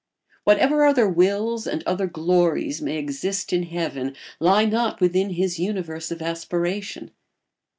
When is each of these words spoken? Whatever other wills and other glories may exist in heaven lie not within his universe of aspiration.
Whatever 0.45 0.83
other 0.83 1.07
wills 1.07 1.67
and 1.67 1.83
other 1.83 2.07
glories 2.07 2.81
may 2.81 2.97
exist 2.97 3.53
in 3.53 3.61
heaven 3.61 4.15
lie 4.39 4.65
not 4.65 4.99
within 4.99 5.29
his 5.29 5.59
universe 5.59 6.09
of 6.09 6.23
aspiration. 6.23 7.11